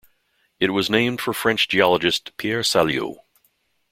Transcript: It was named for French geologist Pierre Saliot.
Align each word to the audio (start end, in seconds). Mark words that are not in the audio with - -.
It 0.59 0.71
was 0.71 0.89
named 0.89 1.21
for 1.21 1.31
French 1.31 1.67
geologist 1.67 2.35
Pierre 2.37 2.63
Saliot. 2.63 3.17